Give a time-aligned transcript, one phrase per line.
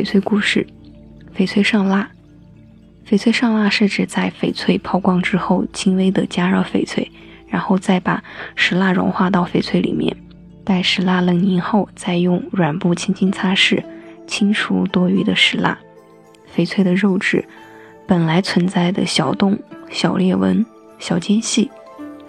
[0.00, 0.66] 翡翠故事：
[1.36, 2.10] 翡翠上蜡。
[3.06, 7.12] 翡翠上蜡是指在翡翠抛光之后，轻微的加热翡翠，
[7.46, 8.24] 然后再把
[8.56, 10.16] 石蜡融化到翡翠里面，
[10.64, 13.84] 待石蜡冷凝后，再用软布轻轻擦拭，
[14.26, 15.78] 清除多余的石蜡。
[16.56, 17.44] 翡翠的肉质
[18.06, 19.58] 本来存在的小洞、
[19.90, 20.64] 小裂纹、
[20.98, 21.70] 小间隙、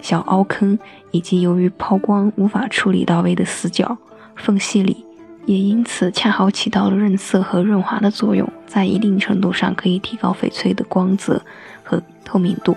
[0.02, 0.78] 小凹坑，
[1.10, 3.96] 以及由于抛光无法处理到位的死角、
[4.36, 5.06] 缝隙里。
[5.44, 11.42] 也因此恰好起到了润色和润滑的作用，在一定程度上可以提高翡翠的光泽
[11.82, 12.76] 和透明度。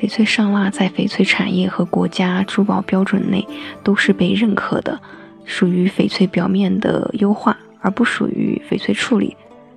[0.00, 3.46] 翡翠上蜡在翡翠产业和国家珠宝标准内
[3.82, 4.98] 都是被认可的，
[5.44, 9.36] 属于翡翠表面的优化，而不属于翡翠处理。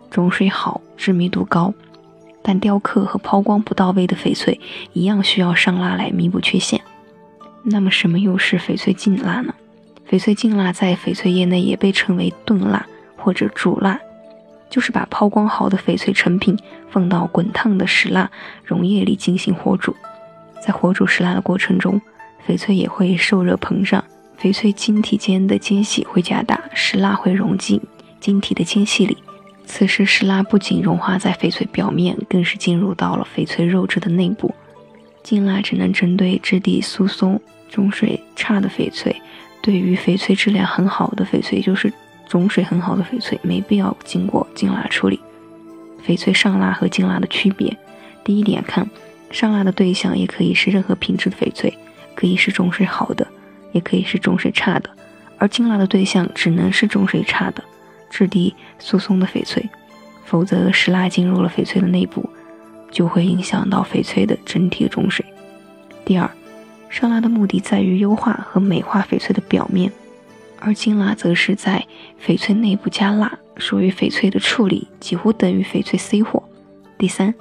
[0.09, 1.73] 种水好，致密度高，
[2.41, 4.59] 但雕刻和抛光不到位的翡翠
[4.93, 6.79] 一样需要上蜡来弥补缺陷。
[7.63, 9.53] 那么，什么又是翡翠净蜡呢？
[10.09, 12.85] 翡翠净蜡在翡翠业内也被称为炖蜡
[13.17, 13.99] 或者煮蜡，
[14.69, 16.57] 就是把抛光好的翡翠成品
[16.89, 18.29] 放到滚烫的石蜡
[18.63, 19.95] 溶液里进行火煮，
[20.61, 21.99] 在火煮石蜡的过程中，
[22.47, 24.03] 翡翠也会受热膨胀，
[24.39, 27.81] 翡翠晶体间的间隙会加大，石蜡会融进
[28.19, 29.17] 晶体的间隙里。
[29.65, 34.53] 此时，石蜡不仅融化在翡翠表面，更是进入到了翡翠肉质的内部。
[35.23, 37.39] 净蜡只能针对质地疏松、
[37.69, 39.15] 种水差的翡翠。
[39.63, 41.91] 对于翡翠质量很好的翡翠，就是
[42.27, 45.17] 种水很好的翡翠，没必要经过净蜡处理。
[46.05, 47.75] 翡翠上蜡和净蜡的区别，
[48.25, 48.85] 第一点看，
[49.31, 51.73] 上蜡的对象也可以是任何品质的翡翠，
[52.13, 53.25] 可以是种水好的，
[53.71, 54.89] 也可以是种水差的，
[55.37, 57.63] 而净蜡的对象只能是种水差的、
[58.09, 59.65] 质地疏松的翡翠，
[60.25, 62.29] 否则石蜡进入了翡翠的内部，
[62.91, 65.25] 就会影响到翡翠的整体种水。
[66.03, 66.29] 第二。
[66.93, 69.91] 上蜡的目的在于优化和美化翡翠的表面，
[70.59, 71.83] 而金蜡则是在
[72.23, 76.43] 翡翠内部加蜡，属于翡翠的处理，几乎等于翡翠 C 货。
[76.95, 77.33] 第三，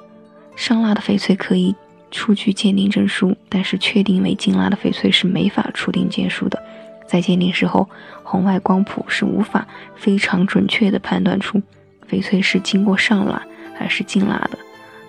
[0.56, 1.76] 上蜡的翡翠可以
[2.10, 6.58] 出具鉴定证书，但是确定为金蜡的翡翠是没法出定件书的。
[7.06, 7.86] 在鉴定时候，
[8.22, 11.60] 红外光谱是无法非常准确的判断出
[12.10, 13.42] 翡翠是经过上蜡
[13.74, 14.58] 还是净蜡的，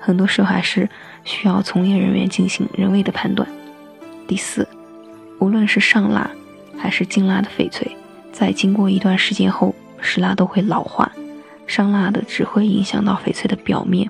[0.01, 0.89] 很多时候还是
[1.23, 3.47] 需要从业人员进行人为的判断。
[4.33, 4.67] 第四，
[5.37, 6.27] 无论是上蜡
[6.75, 7.95] 还是净蜡的翡翠，
[8.31, 11.11] 在经过一段时间后，石蜡都会老化。
[11.67, 14.09] 上蜡的只会影响到翡翠的表面，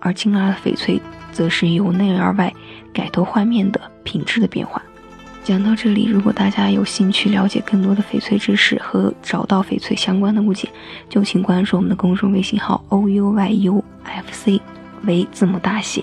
[0.00, 2.52] 而净蜡的翡翠则是由内而外
[2.92, 4.82] 改头换面的品质的变化。
[5.44, 10.68] 讲到这里，如果大家有兴趣了解更多的翡翠知识和找到翡翠相关的物件，
[11.08, 14.60] 就请关注我们的公众微信号 o u y u f c
[15.04, 16.02] 为字母大写。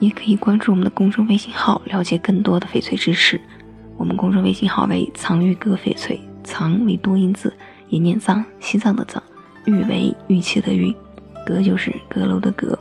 [0.00, 3.40] 也可以关注我们的公众微信号，了解更多的翡翠知识。
[3.96, 7.52] 我们公众微信号为“藏玉阁翡翠”，藏为多音字，
[7.88, 9.22] 也念藏，西藏的藏；
[9.66, 10.94] 玉为玉器的玉，
[11.46, 12.76] 阁就是阁楼的阁。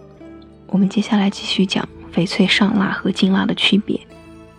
[0.68, 4.00] 我们接下来继续讲翡翠上蜡和金蜡的区别，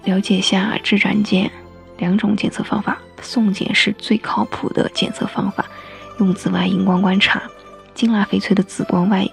[0.04, 1.50] 了解下制展件
[1.97, 2.98] 两种检测方法。
[3.22, 5.65] 送检是最靠谱的检测方法，
[6.19, 7.42] 用紫外荧光观察，
[7.94, 9.27] 金蜡翡翠的紫光外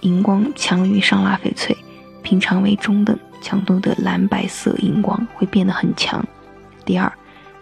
[0.00, 1.76] 荧光强于上蜡翡翠。
[2.28, 6.22] 平常为中等强度的蓝白色荧光会变得很强。
[6.84, 7.10] 第二，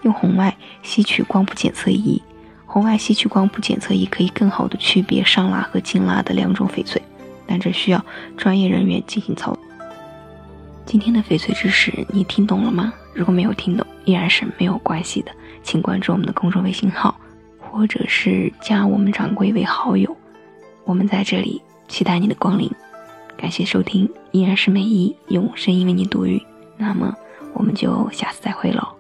[0.03, 2.21] 用红外吸取光谱检测仪，
[2.66, 7.00] 红外吸取光谱检测仪可以更好的区别上蜡和净蜡的两种翡翠，
[7.47, 8.04] 但这需要
[8.37, 9.62] 专业人员进行操作。
[10.84, 12.93] 今天的翡翠知识你听懂了吗？
[13.15, 15.31] 如果没有听懂，依然是没有关系的，
[15.62, 17.15] 请关注我们的公众微信号，
[17.60, 20.16] 或者是加我们掌柜为好友，
[20.83, 22.69] 我们在这里期待你的光临。
[23.36, 26.42] 感谢收听，依然是美一用声音为你读语。
[26.76, 27.14] 那么，
[27.52, 28.96] 我们就下次再会喽。